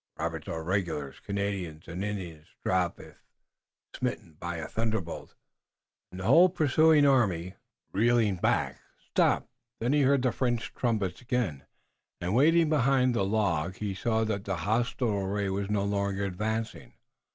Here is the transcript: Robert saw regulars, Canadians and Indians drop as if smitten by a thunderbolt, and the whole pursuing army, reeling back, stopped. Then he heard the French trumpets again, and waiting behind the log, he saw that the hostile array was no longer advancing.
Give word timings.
Robert 0.17 0.45
saw 0.45 0.55
regulars, 0.55 1.19
Canadians 1.19 1.87
and 1.87 2.03
Indians 2.03 2.47
drop 2.65 2.99
as 2.99 3.05
if 3.13 3.21
smitten 3.99 4.33
by 4.39 4.55
a 4.57 4.67
thunderbolt, 4.67 5.35
and 6.09 6.19
the 6.19 6.23
whole 6.25 6.49
pursuing 6.49 7.05
army, 7.05 7.53
reeling 7.93 8.37
back, 8.37 8.79
stopped. 9.11 9.51
Then 9.79 9.93
he 9.93 10.01
heard 10.01 10.23
the 10.23 10.31
French 10.31 10.73
trumpets 10.73 11.21
again, 11.21 11.67
and 12.19 12.33
waiting 12.33 12.67
behind 12.67 13.13
the 13.13 13.23
log, 13.23 13.75
he 13.75 13.93
saw 13.93 14.23
that 14.23 14.43
the 14.45 14.55
hostile 14.55 15.13
array 15.19 15.49
was 15.49 15.69
no 15.69 15.83
longer 15.83 16.25
advancing. 16.25 16.95